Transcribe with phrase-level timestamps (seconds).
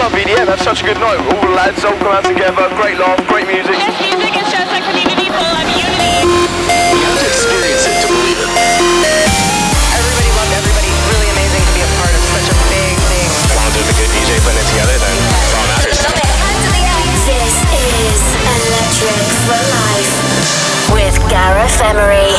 [0.00, 1.20] Club EDM had such a good night.
[1.28, 3.76] All the lads all come out together, great laugh, great music.
[3.76, 6.24] Yes, music is just a community full of unity.
[6.24, 8.48] You have to experience it to believe it.
[9.92, 10.88] Everybody loved everybody.
[10.88, 13.28] It's Really amazing to be a part of such a big thing.
[13.28, 16.00] As Long as there's a good DJ putting it together, then that's all that matters.
[17.28, 18.20] This is
[18.56, 20.16] Electric for Life
[20.96, 22.29] with Gareth Emery.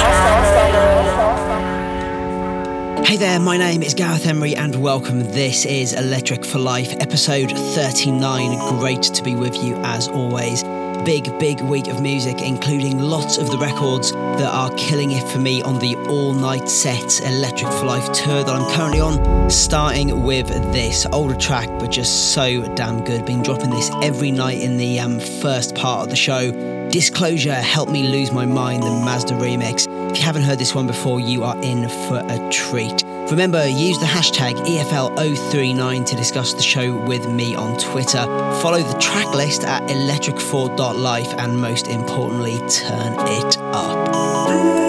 [3.04, 5.20] Hey there, my name is Gareth Emery and welcome.
[5.20, 8.80] This is Electric for Life, episode 39.
[8.80, 10.64] Great to be with you as always.
[11.04, 15.40] Big, big week of music, including lots of the records that are killing it for
[15.40, 19.50] me on the all night set Electric for Life tour that I'm currently on.
[19.50, 23.26] Starting with this older track, but just so damn good.
[23.26, 26.52] Been dropping this every night in the um, first part of the show.
[26.92, 29.88] Disclosure helped me lose my mind, the Mazde remix.
[30.12, 33.02] If you haven't heard this one before, you are in for a treat.
[33.32, 38.26] Remember, use the hashtag E EFL039 to discuss the show with me on Twitter.
[38.62, 44.81] Follow the track list at electric4.life and most importantly, turn it up.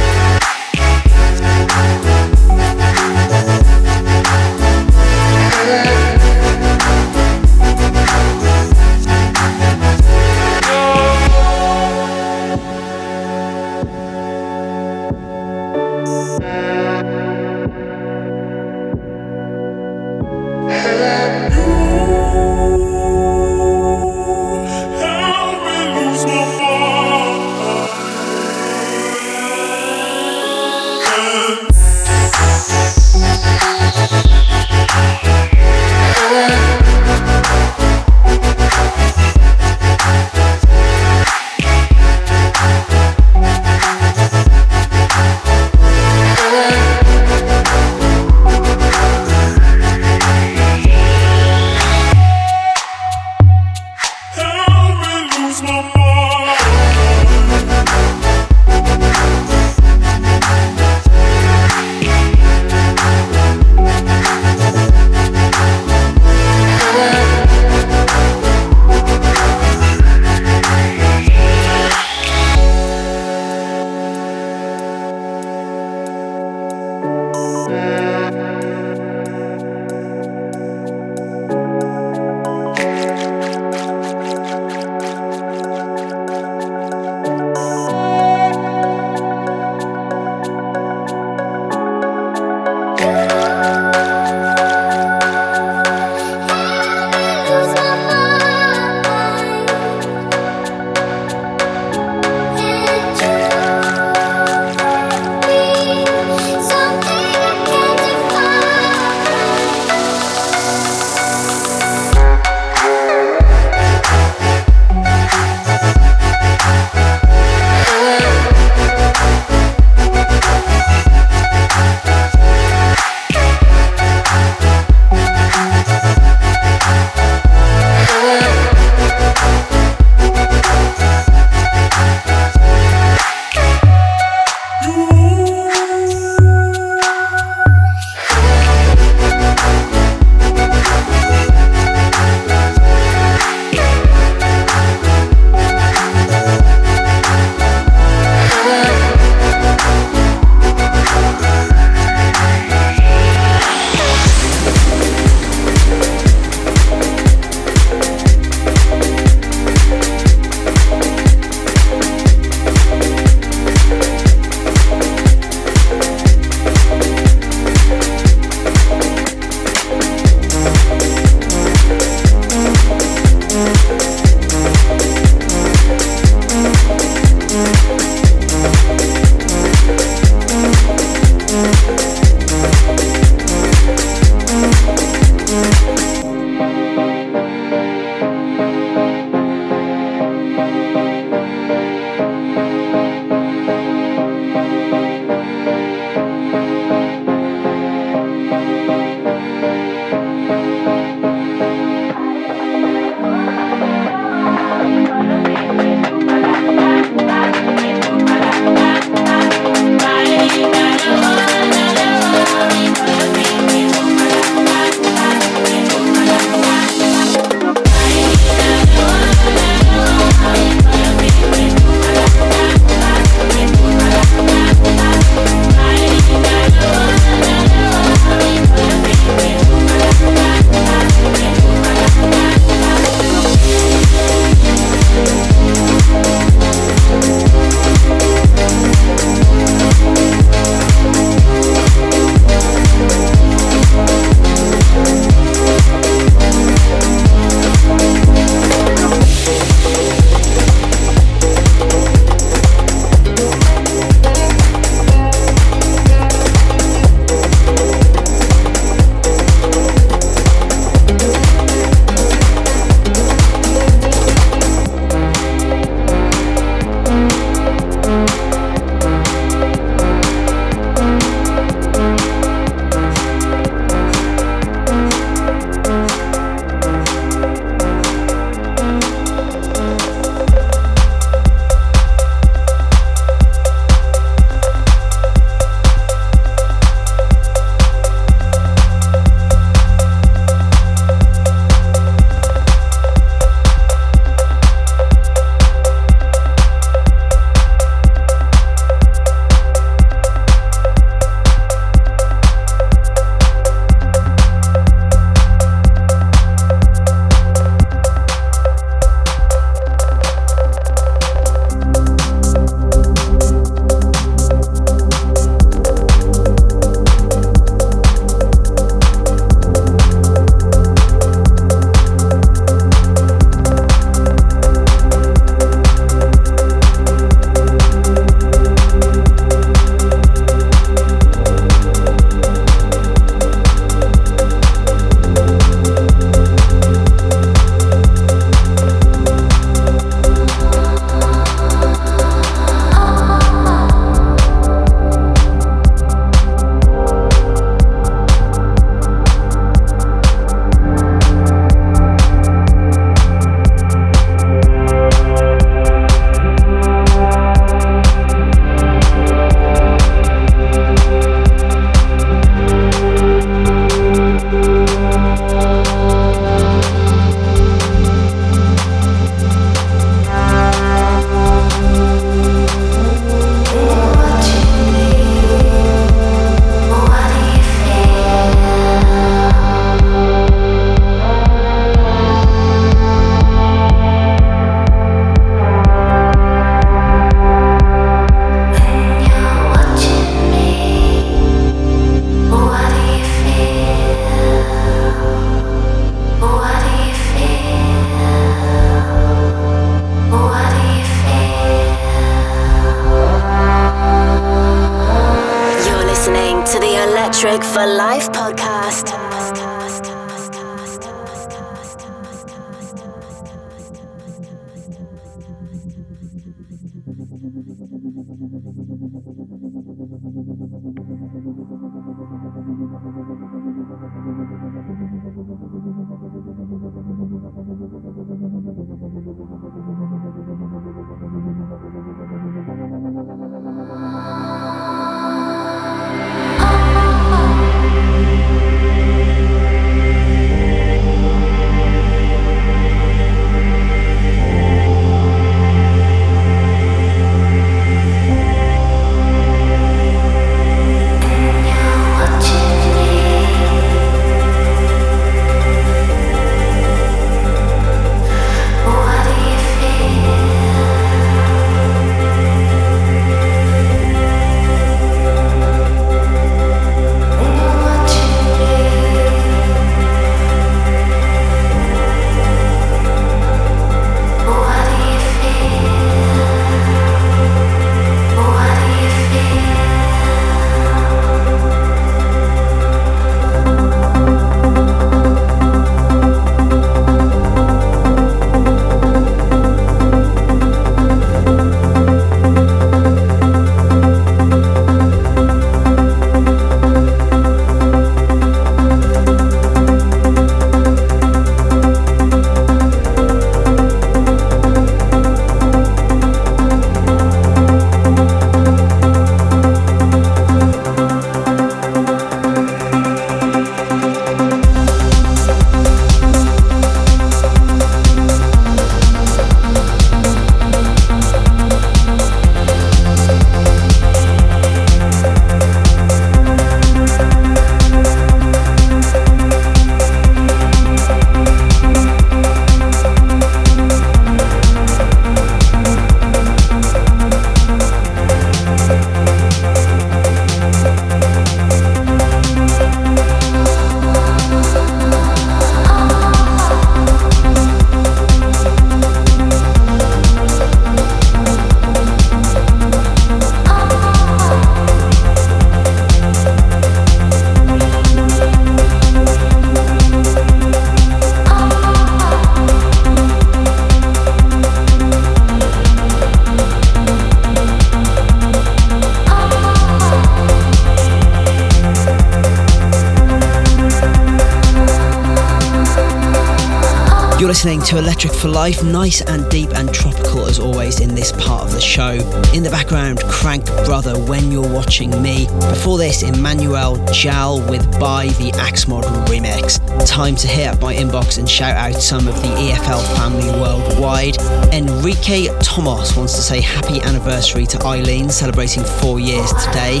[577.64, 581.62] Listening to Electric for Life, nice and deep and tropical as always in this part
[581.62, 582.10] of the show.
[582.52, 585.46] In the background, Crank Brother, When You're Watching Me.
[585.70, 589.80] Before this, Emmanuel Jal with By the Axmod remix.
[590.06, 594.36] Time to hit up my inbox and shout out some of the EFL family worldwide.
[594.74, 600.00] Enrique Thomas wants to say happy anniversary to Eileen, celebrating four years today.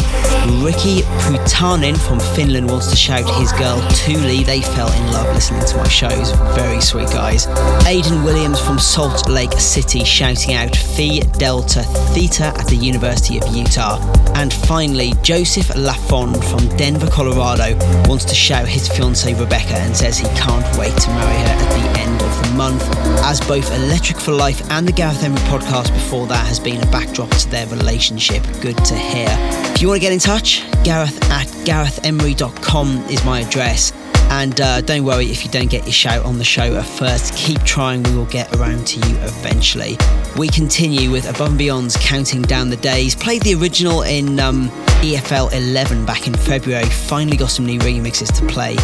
[0.62, 4.44] Ricky Putanen from Finland wants to shout his girl Tuli.
[4.44, 6.32] They fell in love listening to my shows.
[6.54, 7.53] Very sweet guys.
[7.86, 11.82] Aidan Williams from Salt Lake City shouting out Phi Delta
[12.14, 14.00] Theta at the University of Utah.
[14.34, 17.76] And finally, Joseph Lafond from Denver, Colorado
[18.08, 21.94] wants to shout his fiancee Rebecca and says he can't wait to marry her at
[21.94, 22.82] the end of the month.
[23.22, 26.90] As both Electric for Life and the Gareth Emery podcast before that has been a
[26.90, 28.42] backdrop to their relationship.
[28.60, 29.28] Good to hear.
[29.74, 33.92] If you want to get in touch, Gareth at garethemery.com is my address.
[34.36, 37.34] And uh, don't worry if you don't get your shout on the show at first.
[37.34, 39.96] Keep trying, we will get around to you eventually.
[40.36, 43.14] We continue with Above and Beyond's Counting Down the Days.
[43.14, 44.70] Played the original in um,
[45.02, 46.84] EFL 11 back in February.
[46.84, 48.74] Finally got some new remixes to play.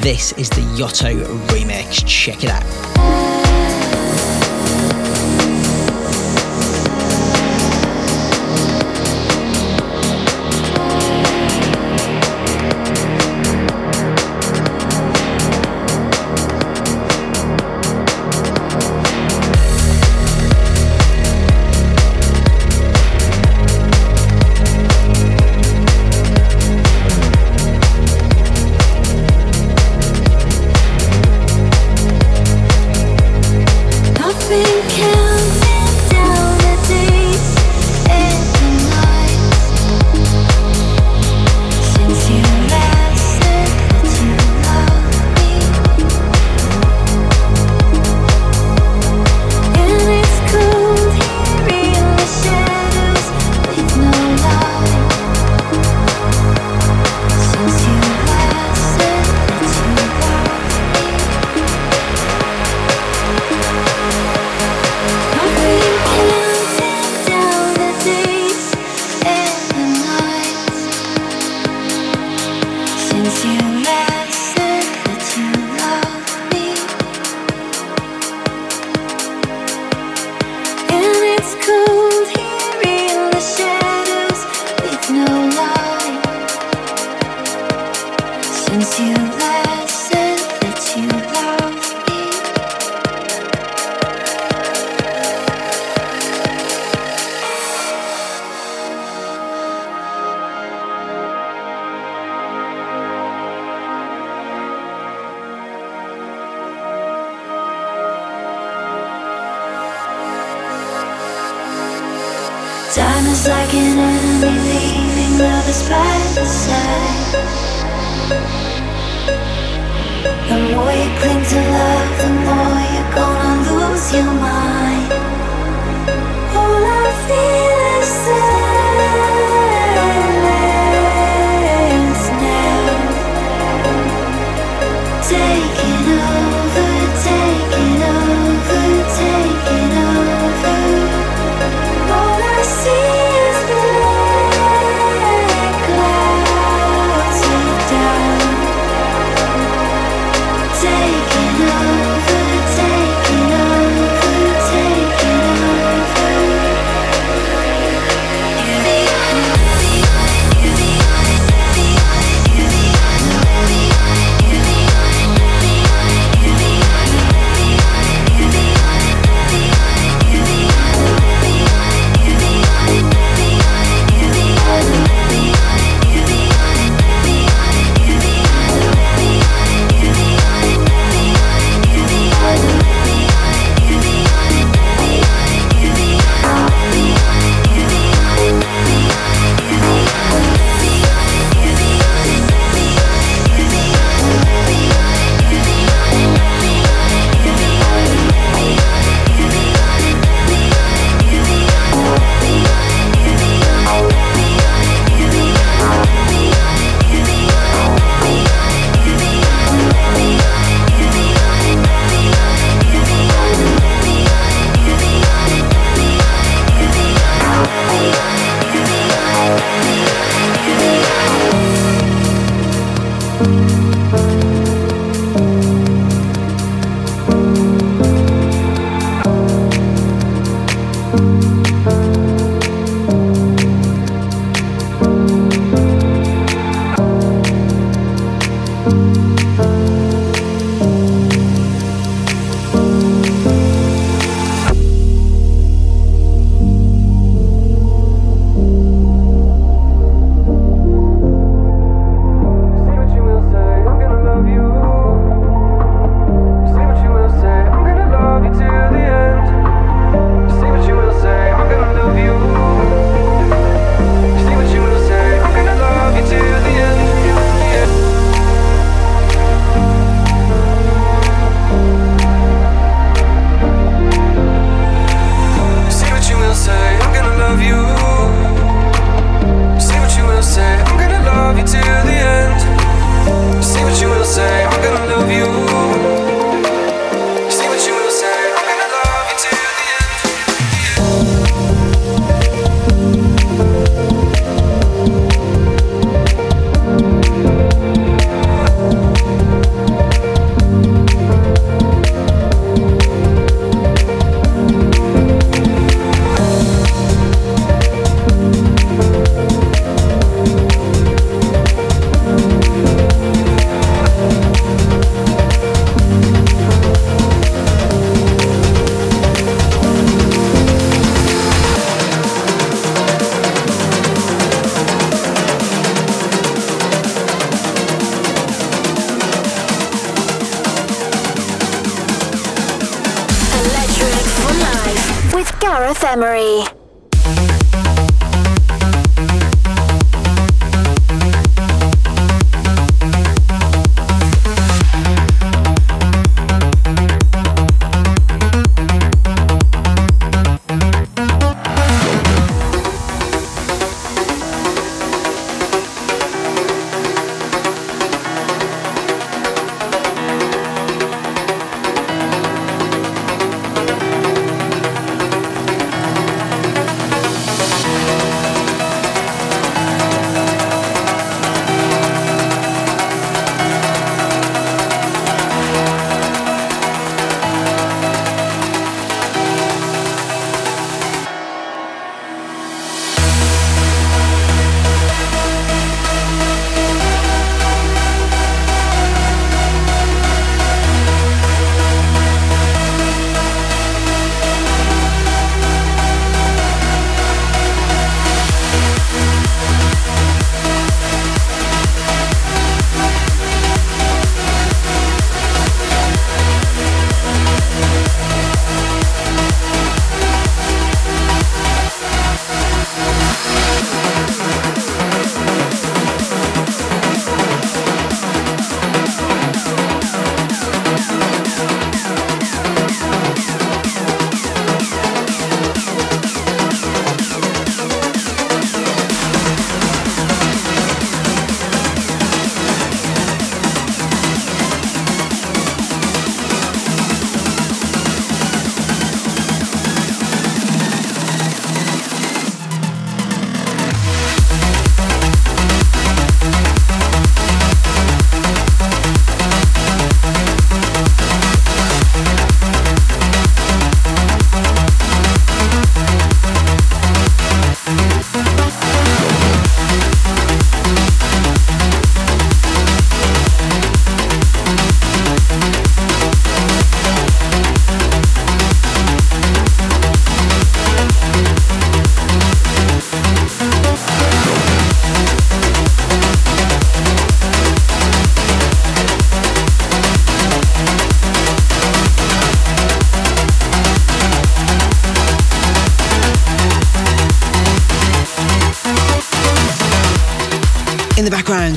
[0.00, 2.06] This is the Yotto remix.
[2.06, 3.29] Check it out.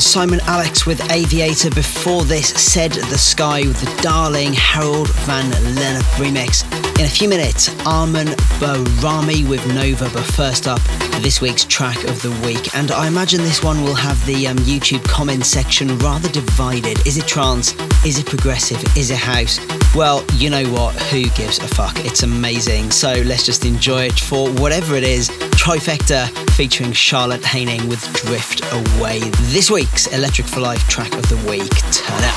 [0.04, 1.70] Simon Alex with Aviator.
[1.70, 6.64] Before this, Said the Sky with the darling Harold Van Lennep remix.
[7.00, 8.28] In a few minutes, Armin
[8.60, 10.10] Barami with Nova.
[10.14, 10.82] But first up,
[11.22, 12.76] this week's track of the week.
[12.76, 17.06] And I imagine this one will have the um, YouTube comment section rather divided.
[17.08, 17.74] Is it trance?
[18.06, 18.84] Is it progressive?
[18.98, 19.60] Is it house?
[19.96, 20.96] Well, you know what?
[21.04, 22.04] Who gives a fuck?
[22.06, 22.92] It's amazing.
[22.92, 25.30] So let's just enjoy it for whatever it is.
[25.64, 29.22] Trifecta featuring Charlotte Haining with Drift Away.
[29.44, 31.72] This week's Electric for Life track of the week.
[31.94, 32.36] Turn up.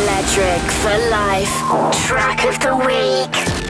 [0.00, 3.67] Electric for Life track of the week.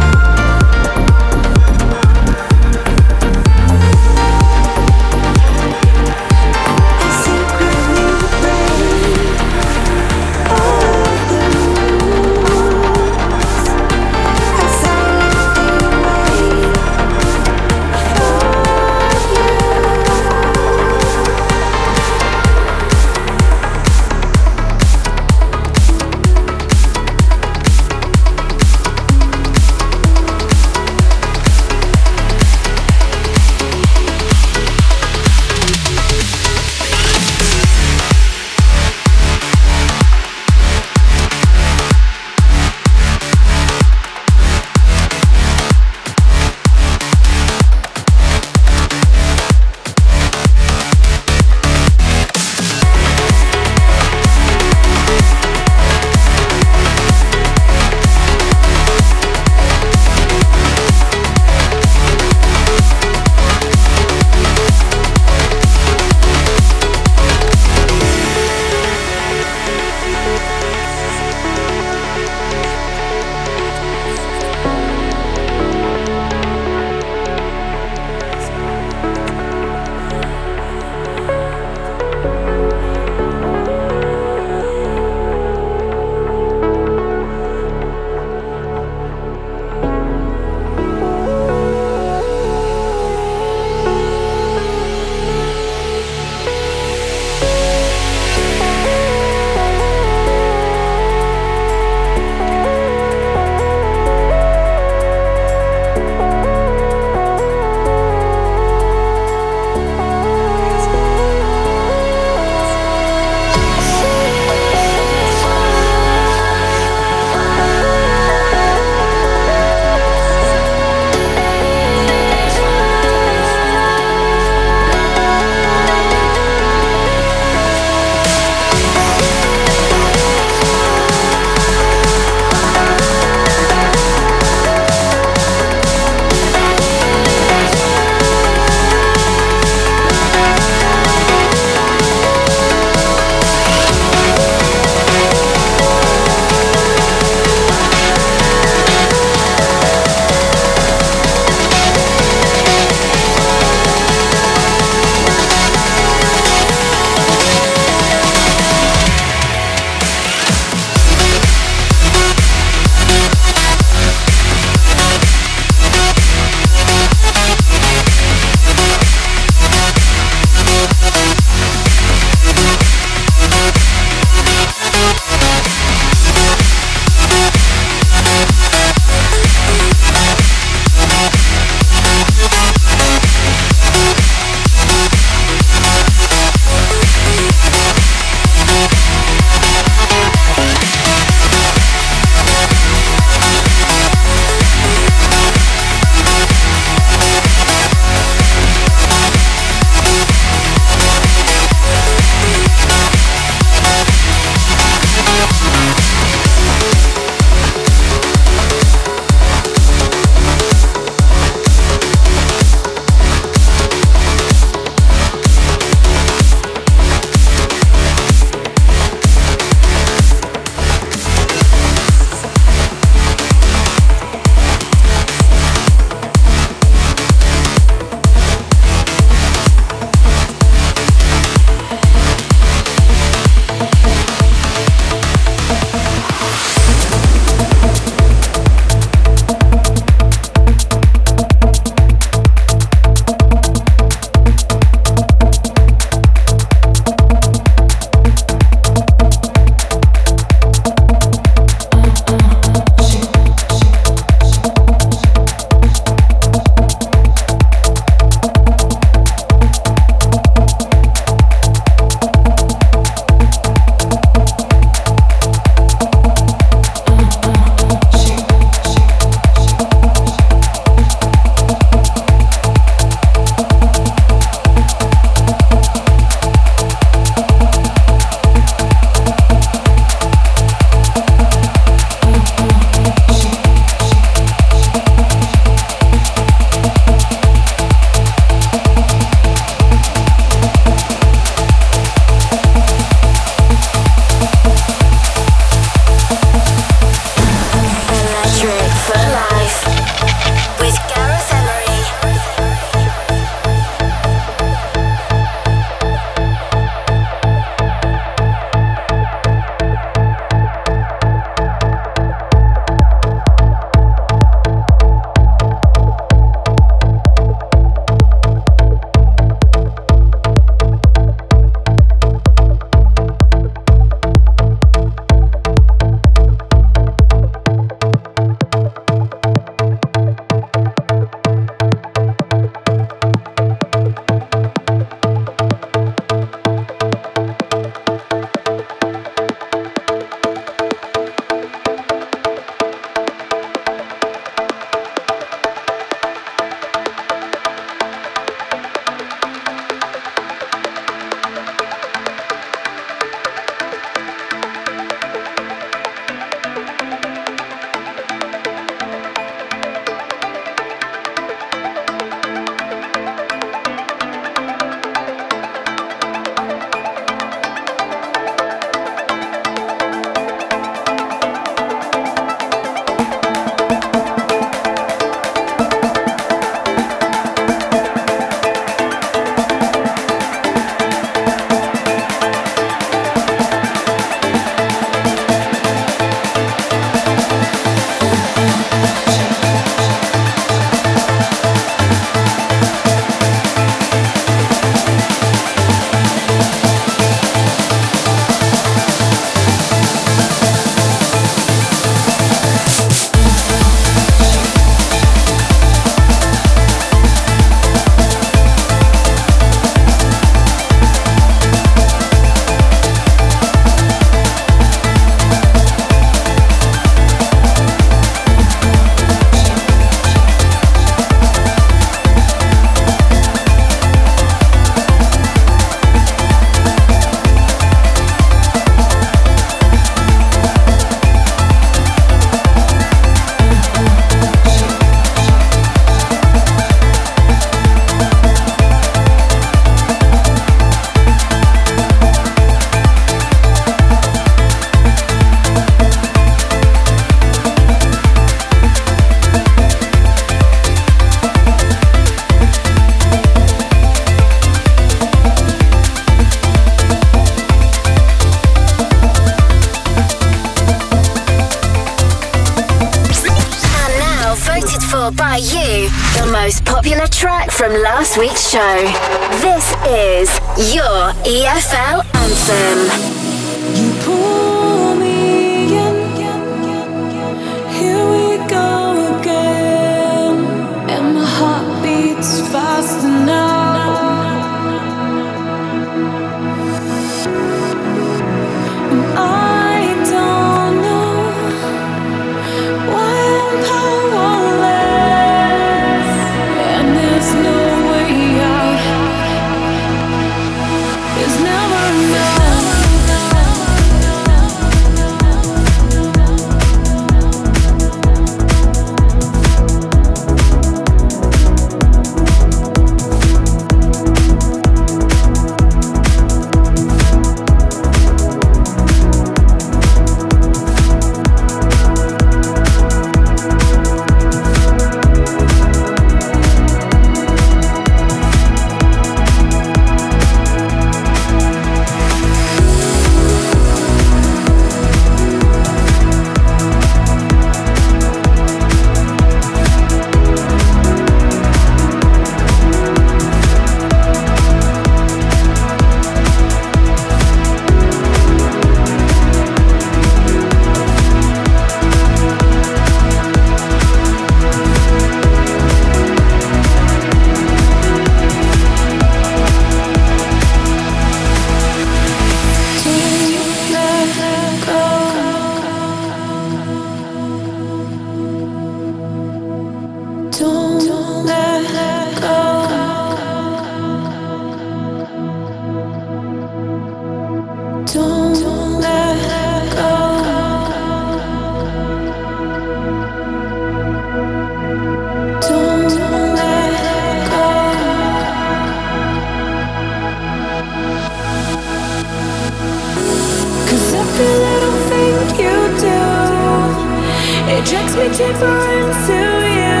[598.00, 599.40] makes me deeper into
[599.78, 600.00] you.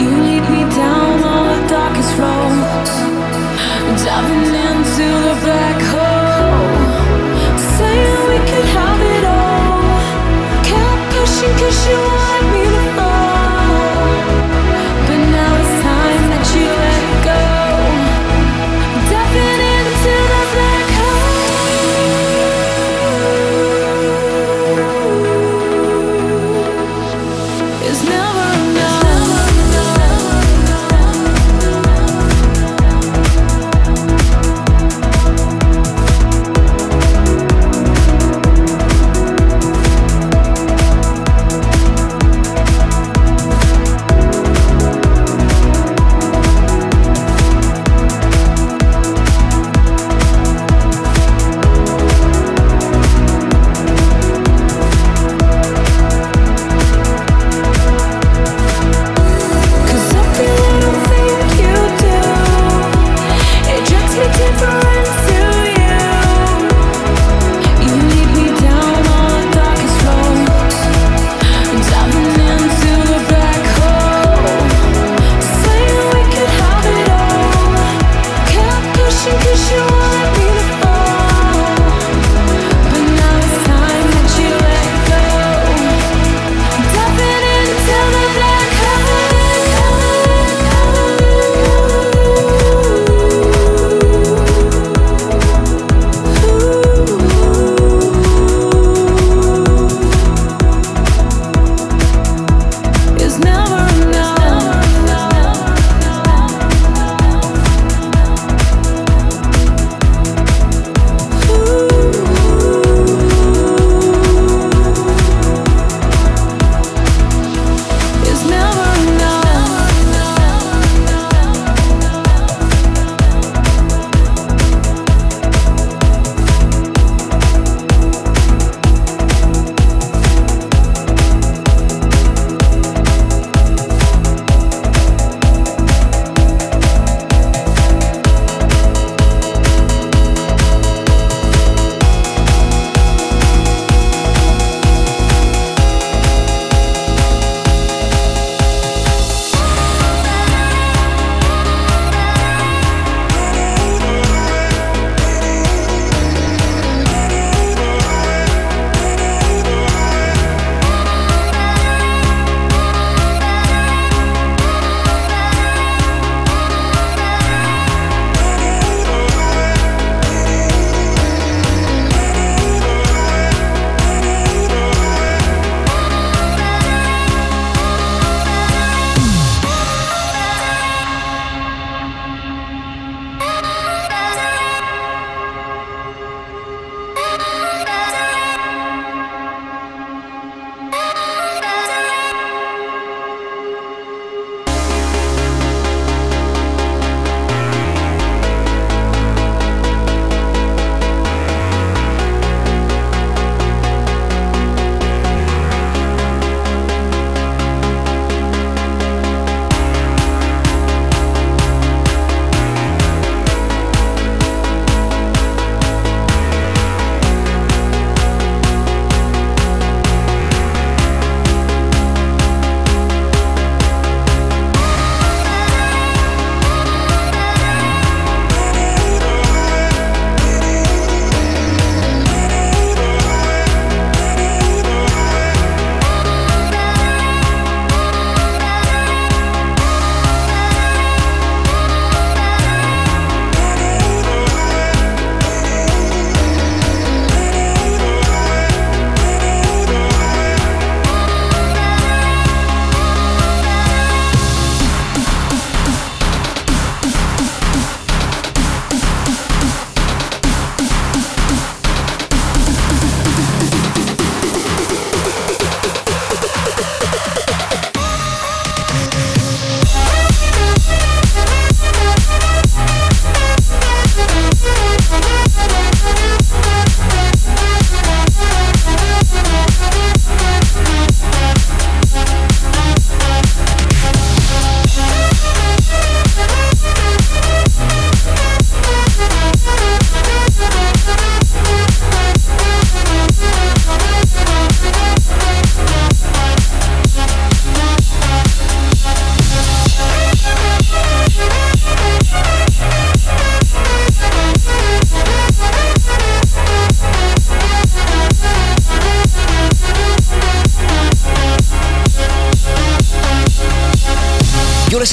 [0.00, 2.92] You lead me down all the darkest roads,
[4.04, 6.68] diving into the black hole.
[7.76, 9.82] Saying we could have it all,
[10.68, 12.73] kept pushing 'cause you want me.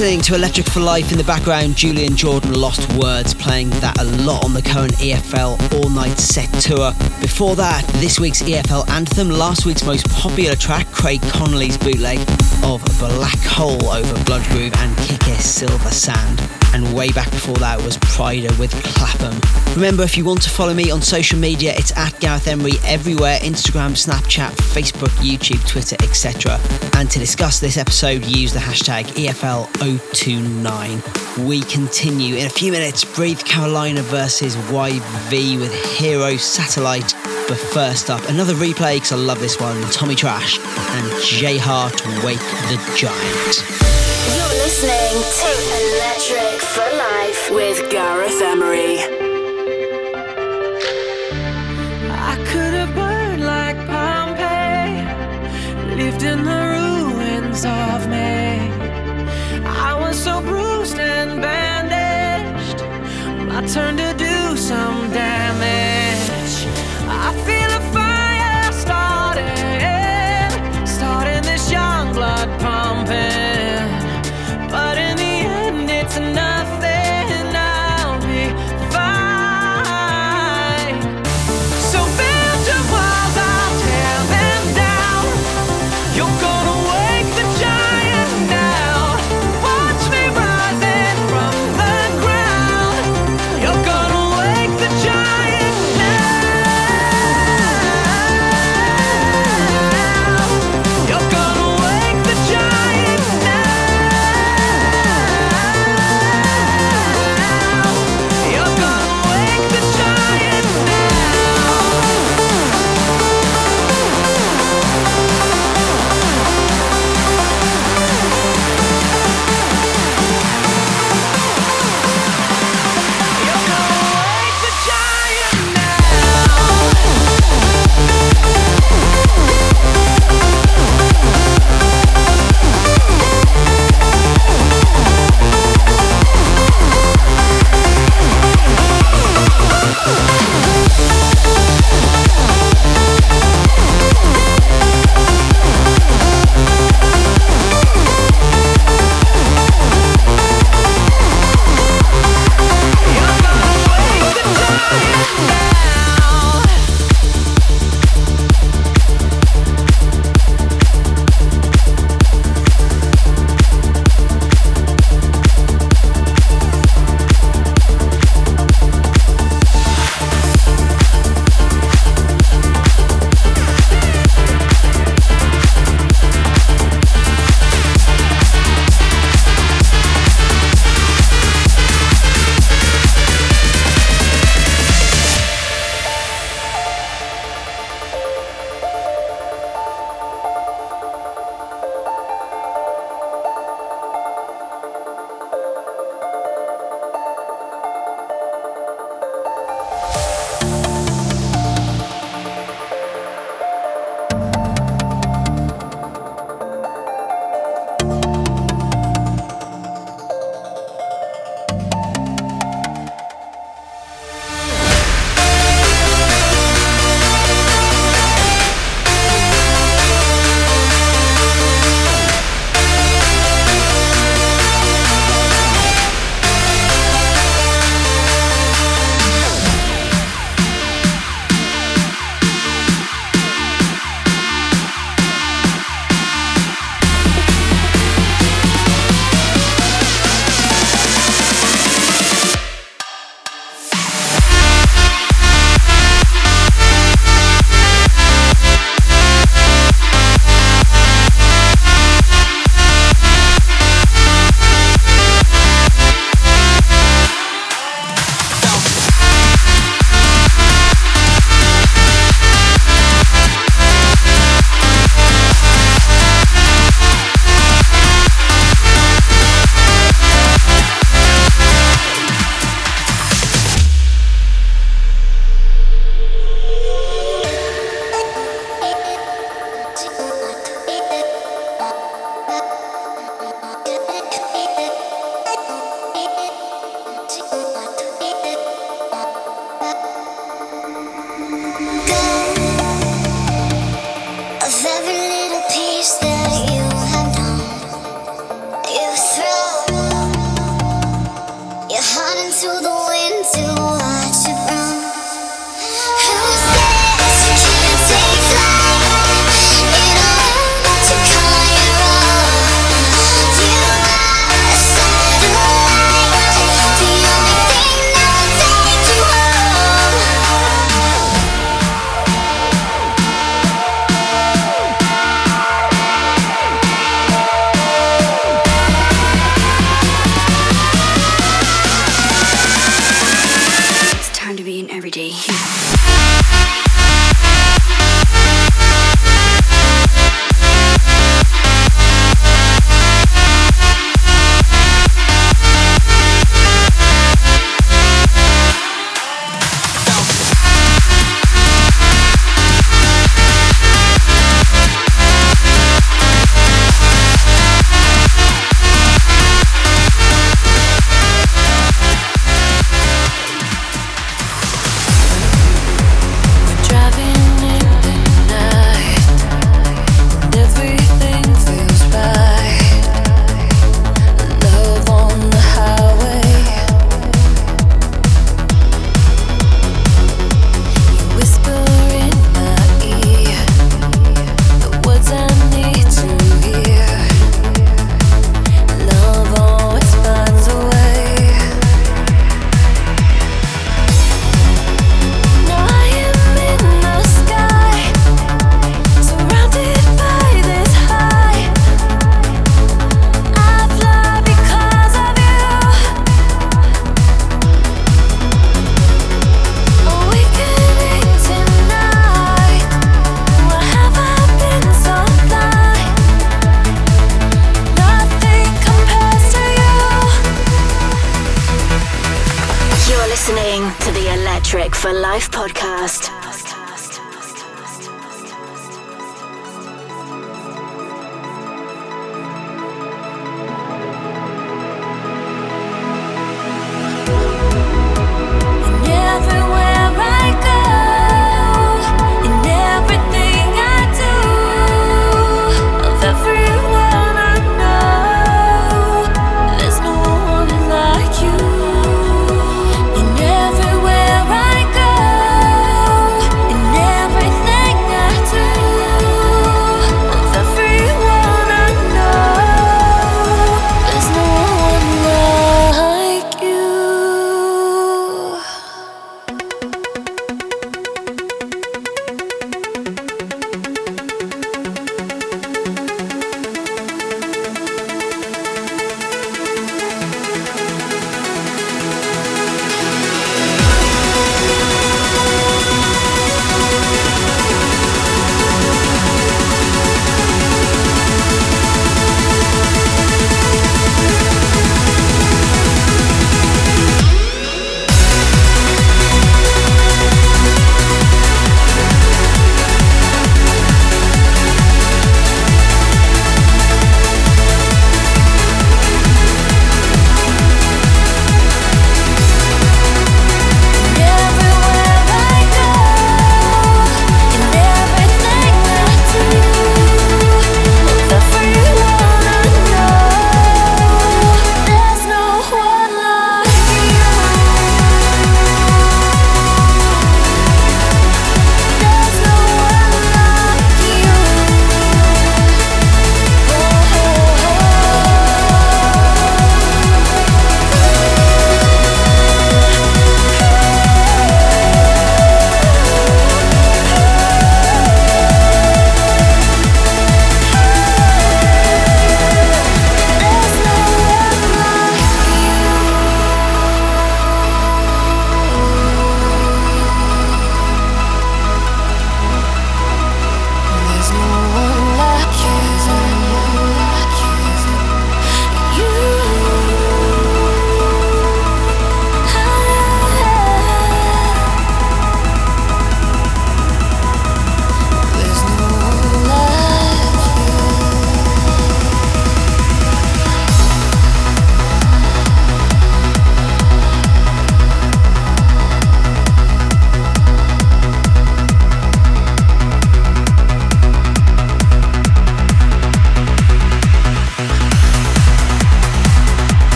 [0.00, 1.76] Listening to Electric for Life in the background.
[1.76, 6.50] Julian Jordan Lost Words playing that a lot on the current EFL All Night Set
[6.54, 6.92] Tour.
[7.20, 12.18] Before that, this week's EFL anthem, last week's most popular track, Craig Connolly's bootleg
[12.64, 17.82] of Black Hole over Blood Groove and Kick Silver Sand and way back before that
[17.82, 19.38] was Pryda with Clapham.
[19.74, 23.38] Remember, if you want to follow me on social media, it's at Gareth Emery everywhere
[23.38, 26.58] Instagram, Snapchat, Facebook, YouTube, Twitter, etc.
[26.94, 31.46] And to discuss this episode, use the hashtag EFL029.
[31.46, 33.04] We continue in a few minutes.
[33.04, 37.14] Breathe Carolina versus YV with Hero Satellite.
[37.48, 42.38] But first up, another replay because I love this one Tommy Trash and JHart Wake
[42.68, 43.64] the Giant.
[44.36, 45.22] You're listening
[45.74, 45.79] to
[46.74, 48.98] for Life with Gareth Emery.
[52.32, 55.02] I could have burned like Pompeii,
[55.96, 58.70] lived in the ruins of me.
[59.66, 62.80] I was so bruised and bandaged,
[63.48, 63.96] my turn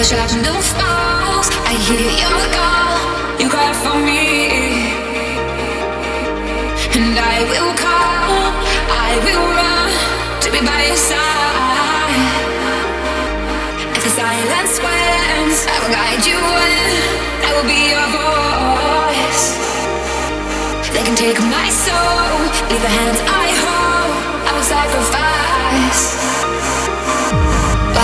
[0.00, 2.94] I hear your call.
[3.40, 4.94] You cry for me,
[6.94, 8.54] and I will come.
[8.94, 9.90] I will run
[10.42, 12.14] to be by your side.
[13.96, 17.02] If the silence wins, I will guide you in.
[17.42, 19.58] I will be your voice.
[20.94, 22.38] They can take my soul,
[22.70, 24.14] leave the hands I hold.
[24.46, 26.17] I will sacrifice.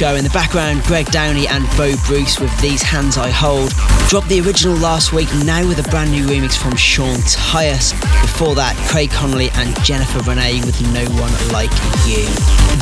[0.00, 0.14] show.
[0.14, 3.99] In the background, Greg Downey and Bo Bruce with These Hands I Hold.
[4.10, 7.92] Dropped the original last week, now with a brand new remix from Sean Tyas.
[8.22, 11.70] Before that, Craig Connolly and Jennifer Renee with No One Like
[12.10, 12.26] You.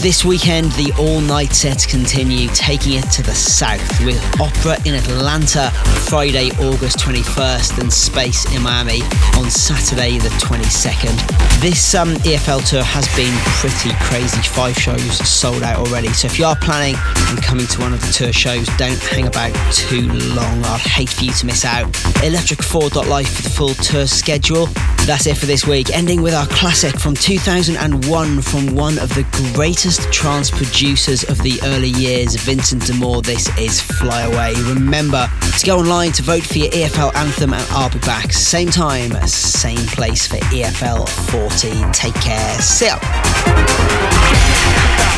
[0.01, 4.95] This weekend, the all night sets continue, taking it to the south with Opera in
[4.95, 5.71] Atlanta
[6.09, 9.03] Friday, August 21st, and Space in Miami
[9.37, 11.61] on Saturday, the 22nd.
[11.61, 14.41] This um, EFL tour has been pretty crazy.
[14.49, 16.09] Five shows sold out already.
[16.09, 16.95] So if you are planning
[17.29, 20.65] on coming to one of the tour shows, don't hang about too long.
[20.65, 21.87] I'd hate for you to miss out.
[22.23, 24.67] Electric4.life for the full tour schedule.
[25.05, 29.27] That's it for this week, ending with our classic from 2001 from one of the
[29.55, 33.23] greatest trance producers of the early years, Vincent de Moor.
[33.23, 34.55] This is Fly Away.
[34.73, 38.69] Remember to go online to vote for your EFL anthem, and I'll be back same
[38.69, 41.93] time, same place for EFL 40.
[41.93, 42.61] Take care.
[42.61, 42.99] See ya.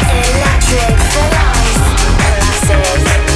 [0.08, 3.29] Electric for life.